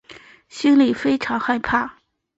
[0.49, 1.99] 心里非常害怕